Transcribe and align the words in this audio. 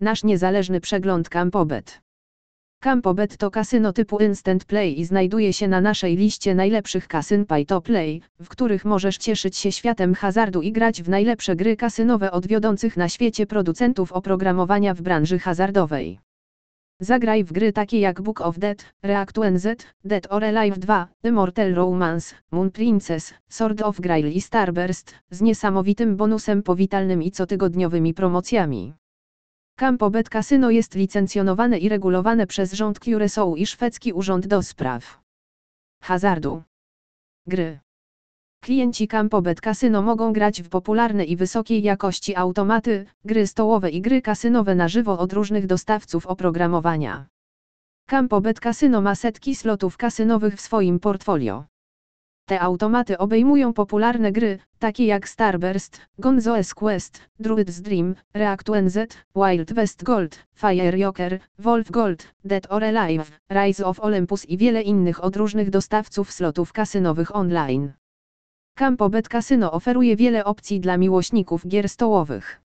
Nasz 0.00 0.24
niezależny 0.24 0.80
przegląd 0.80 1.28
Campobet. 1.28 2.00
Campobet 2.82 3.36
to 3.36 3.50
kasyno 3.50 3.92
typu 3.92 4.18
Instant 4.18 4.64
Play 4.64 5.00
i 5.00 5.04
znajduje 5.04 5.52
się 5.52 5.68
na 5.68 5.80
naszej 5.80 6.16
liście 6.16 6.54
najlepszych 6.54 7.08
kasyn 7.08 7.46
Pay 7.46 7.66
to 7.66 7.80
Play, 7.80 8.22
w 8.40 8.48
których 8.48 8.84
możesz 8.84 9.18
cieszyć 9.18 9.56
się 9.56 9.72
światem 9.72 10.14
hazardu 10.14 10.62
i 10.62 10.72
grać 10.72 11.02
w 11.02 11.08
najlepsze 11.08 11.56
gry 11.56 11.76
kasynowe 11.76 12.30
od 12.30 12.46
wiodących 12.46 12.96
na 12.96 13.08
świecie 13.08 13.46
producentów 13.46 14.12
oprogramowania 14.12 14.94
w 14.94 15.02
branży 15.02 15.38
hazardowej. 15.38 16.18
Zagraj 17.00 17.44
w 17.44 17.52
gry 17.52 17.72
takie 17.72 18.00
jak 18.00 18.22
Book 18.22 18.40
of 18.40 18.58
Dead, 18.58 18.92
React 19.02 19.38
NZ, 19.50 19.66
Dead 20.04 20.26
or 20.30 20.44
Alive 20.44 20.78
2, 20.78 21.08
Immortal 21.24 21.74
Romance, 21.74 22.34
Moon 22.50 22.70
Princess, 22.70 23.34
Sword 23.48 23.82
of 23.82 24.00
Grail 24.00 24.32
i 24.32 24.40
Starburst, 24.40 25.14
z 25.30 25.40
niesamowitym 25.40 26.16
bonusem 26.16 26.62
powitalnym 26.62 27.22
i 27.22 27.30
cotygodniowymi 27.30 28.14
promocjami. 28.14 28.94
Campobet 29.80 30.28
Casino 30.28 30.70
jest 30.70 30.94
licencjonowane 30.94 31.78
i 31.78 31.88
regulowane 31.88 32.46
przez 32.46 32.72
rząd 32.72 32.98
Curaçao 32.98 33.56
i 33.56 33.66
szwedzki 33.66 34.12
urząd 34.12 34.46
do 34.46 34.62
spraw 34.62 35.20
hazardu. 36.02 36.62
Gry. 37.46 37.80
Klienci 38.64 39.08
Campobet 39.08 39.60
Casino 39.60 40.02
mogą 40.02 40.32
grać 40.32 40.62
w 40.62 40.68
popularne 40.68 41.24
i 41.24 41.36
wysokiej 41.36 41.82
jakości 41.82 42.36
automaty, 42.36 43.06
gry 43.24 43.46
stołowe 43.46 43.90
i 43.90 44.00
gry 44.00 44.22
kasynowe 44.22 44.74
na 44.74 44.88
żywo 44.88 45.18
od 45.18 45.32
różnych 45.32 45.66
dostawców 45.66 46.26
oprogramowania. 46.26 47.26
Campobet 48.06 48.60
Casino 48.60 49.00
ma 49.00 49.14
setki 49.14 49.54
slotów 49.54 49.96
kasynowych 49.96 50.54
w 50.56 50.60
swoim 50.60 51.00
portfolio. 51.00 51.64
Te 52.50 52.60
automaty 52.60 53.18
obejmują 53.18 53.72
popularne 53.72 54.32
gry, 54.32 54.58
takie 54.78 55.06
jak 55.06 55.28
Starburst, 55.28 56.00
Gonzo's 56.18 56.74
Quest, 56.74 57.20
Druid's 57.40 57.80
Dream, 57.80 58.14
React 58.34 58.68
NZ, 58.82 58.98
Wild 59.36 59.72
West 59.72 60.04
Gold, 60.04 60.46
Fire 60.54 60.98
Joker, 60.98 61.40
Wolf 61.58 61.90
Gold, 61.90 62.34
Dead 62.44 62.66
or 62.70 62.84
Alive, 62.84 63.30
Rise 63.50 63.86
of 63.86 64.00
Olympus 64.00 64.48
i 64.48 64.56
wiele 64.56 64.82
innych 64.82 65.24
od 65.24 65.36
różnych 65.36 65.70
dostawców 65.70 66.32
slotów 66.32 66.72
kasynowych 66.72 67.36
online. 67.36 67.92
Campobet 68.74 69.28
Casino 69.28 69.72
oferuje 69.72 70.16
wiele 70.16 70.44
opcji 70.44 70.80
dla 70.80 70.96
miłośników 70.96 71.66
gier 71.66 71.88
stołowych. 71.88 72.60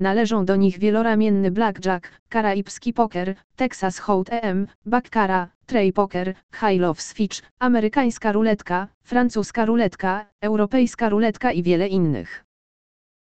Należą 0.00 0.44
do 0.44 0.56
nich 0.56 0.78
wieloramienny 0.78 1.50
blackjack, 1.50 2.08
karaibski 2.28 2.92
poker, 2.92 3.34
Texas 3.56 4.00
Hold'em, 4.00 4.66
baccara, 4.86 5.48
tray 5.66 5.92
poker, 5.92 6.34
high 6.52 6.80
love 6.80 7.00
switch, 7.00 7.42
amerykańska 7.58 8.32
ruletka, 8.32 8.88
francuska 9.02 9.64
ruletka, 9.64 10.26
europejska 10.40 11.08
ruletka 11.08 11.52
i 11.52 11.62
wiele 11.62 11.88
innych. 11.88 12.44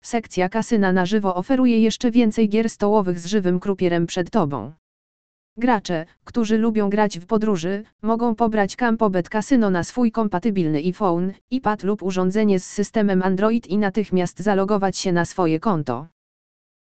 Sekcja 0.02 0.48
kasyna 0.48 0.92
na 0.92 1.06
żywo 1.06 1.34
oferuje 1.34 1.80
jeszcze 1.80 2.10
więcej 2.10 2.48
gier 2.48 2.70
stołowych 2.70 3.18
z 3.18 3.26
żywym 3.26 3.60
krupierem 3.60 4.06
przed 4.06 4.30
tobą. 4.30 4.72
Gracze, 5.56 6.06
którzy 6.24 6.58
lubią 6.58 6.90
grać 6.90 7.18
w 7.18 7.26
podróży, 7.26 7.84
mogą 8.02 8.34
pobrać 8.34 8.76
Campobet 8.76 9.28
Casino 9.28 9.70
na 9.70 9.84
swój 9.84 10.12
kompatybilny 10.12 10.78
iPhone, 10.78 11.32
iPad 11.50 11.82
lub 11.82 12.02
urządzenie 12.02 12.60
z 12.60 12.64
systemem 12.64 13.22
Android 13.22 13.66
i 13.66 13.78
natychmiast 13.78 14.40
zalogować 14.40 14.98
się 14.98 15.12
na 15.12 15.24
swoje 15.24 15.60
konto. 15.60 16.06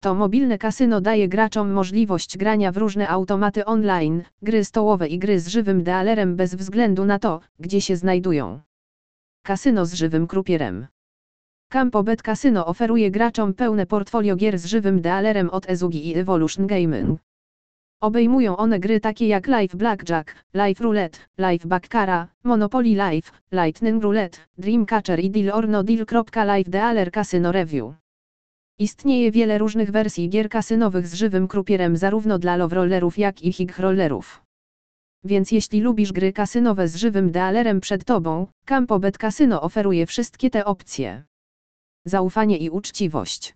To 0.01 0.15
mobilne 0.15 0.57
kasyno 0.57 1.01
daje 1.01 1.27
graczom 1.27 1.71
możliwość 1.71 2.37
grania 2.37 2.71
w 2.71 2.77
różne 2.77 3.07
automaty 3.07 3.65
online, 3.65 4.23
gry 4.41 4.65
stołowe 4.65 5.07
i 5.07 5.19
gry 5.19 5.39
z 5.39 5.47
żywym 5.47 5.83
dealerem 5.83 6.35
bez 6.35 6.55
względu 6.55 7.05
na 7.05 7.19
to, 7.19 7.39
gdzie 7.59 7.81
się 7.81 7.95
znajdują. 7.95 8.59
Kasyno 9.43 9.85
z 9.85 9.93
żywym 9.93 10.27
krupierem. 10.27 10.87
Campobet 11.69 12.21
Casino 12.21 12.65
oferuje 12.65 13.11
graczom 13.11 13.53
pełne 13.53 13.85
portfolio 13.85 14.35
gier 14.35 14.59
z 14.59 14.65
żywym 14.65 15.01
dealerem 15.01 15.49
od 15.49 15.69
Ezugi 15.69 16.07
i 16.07 16.17
Evolution 16.17 16.67
Gaming. 16.67 17.19
Obejmują 18.01 18.57
one 18.57 18.79
gry 18.79 18.99
takie 18.99 19.27
jak 19.27 19.47
Live 19.47 19.75
Blackjack, 19.75 20.35
Live 20.53 20.81
Roulette, 20.81 21.19
Live 21.37 21.65
Baccara, 21.65 22.27
Monopoly 22.43 22.95
Live, 22.95 23.31
Lightning 23.51 24.03
Roulette, 24.03 24.39
Dreamcatcher 24.57 25.19
i 25.19 25.29
Deal 25.29 25.55
or 25.55 25.69
No 25.69 25.83
Deal. 25.83 26.05
Live 26.45 26.69
Dealer 26.69 27.11
Casino 27.11 27.51
Review. 27.51 27.93
Istnieje 28.79 29.31
wiele 29.31 29.57
różnych 29.57 29.91
wersji 29.91 30.29
gier 30.29 30.49
kasynowych 30.49 31.07
z 31.07 31.13
żywym 31.13 31.47
krupierem 31.47 31.97
zarówno 31.97 32.39
dla 32.39 32.55
lowrollerów 32.55 33.17
jak 33.17 33.41
i 33.41 33.53
higrollerów. 33.53 34.41
Więc 35.23 35.51
jeśli 35.51 35.81
lubisz 35.81 36.11
gry 36.11 36.33
kasynowe 36.33 36.87
z 36.87 36.95
żywym 36.95 37.31
dealerem 37.31 37.81
przed 37.81 38.05
tobą, 38.05 38.47
Campobet 38.65 39.17
Casino 39.17 39.61
oferuje 39.61 40.05
wszystkie 40.05 40.49
te 40.49 40.65
opcje. 40.65 41.23
Zaufanie 42.05 42.57
i 42.57 42.69
uczciwość. 42.69 43.53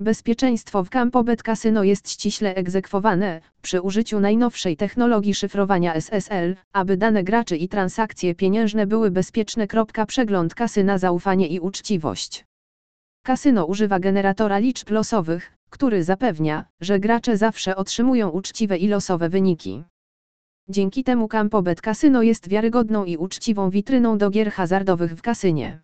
Bezpieczeństwo 0.00 0.84
w 0.84 0.90
Campobet 0.90 1.42
Casino 1.42 1.84
jest 1.84 2.10
ściśle 2.10 2.54
egzekwowane, 2.54 3.40
przy 3.62 3.80
użyciu 3.80 4.20
najnowszej 4.20 4.76
technologii 4.76 5.34
szyfrowania 5.34 5.94
SSL, 5.94 6.56
aby 6.72 6.96
dane 6.96 7.24
graczy 7.24 7.56
i 7.56 7.68
transakcje 7.68 8.34
pieniężne 8.34 8.86
były 8.86 9.10
bezpieczne. 9.10 9.66
Przegląd 10.06 10.54
kasyna 10.54 10.98
zaufanie 10.98 11.48
i 11.48 11.60
uczciwość. 11.60 12.44
Kasyno 13.26 13.64
używa 13.64 13.98
generatora 13.98 14.58
liczb 14.58 14.90
losowych, 14.90 15.52
który 15.70 16.04
zapewnia, 16.04 16.64
że 16.80 17.00
gracze 17.00 17.36
zawsze 17.36 17.76
otrzymują 17.76 18.28
uczciwe 18.28 18.76
i 18.78 18.88
losowe 18.88 19.28
wyniki. 19.28 19.84
Dzięki 20.68 21.04
temu 21.04 21.28
Campobet 21.28 21.80
Casino 21.80 22.22
jest 22.22 22.48
wiarygodną 22.48 23.04
i 23.04 23.16
uczciwą 23.16 23.70
witryną 23.70 24.18
do 24.18 24.30
gier 24.30 24.52
hazardowych 24.52 25.14
w 25.14 25.22
kasynie. 25.22 25.80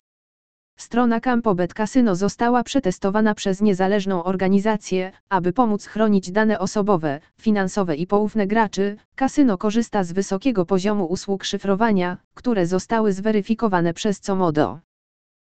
Strona 0.77 1.21
Campobet 1.21 1.75
Casino 1.75 2.17
została 2.17 2.63
przetestowana 2.63 3.35
przez 3.35 3.61
niezależną 3.61 4.25
organizację, 4.25 5.13
aby 5.29 5.53
pomóc 5.53 5.87
chronić 5.87 6.33
dane 6.33 6.59
osobowe, 6.59 7.21
finansowe 7.41 7.97
i 7.97 8.07
poufne 8.07 8.47
graczy. 8.47 8.97
Kasyno 9.15 9.59
korzysta 9.59 10.05
z 10.05 10.13
wysokiego 10.13 10.67
poziomu 10.67 11.07
usług 11.07 11.45
szyfrowania, 11.45 12.17
które 12.35 12.67
zostały 12.67 13.13
zweryfikowane 13.13 13.95
przez 13.95 14.21
Comodo. 14.21 14.81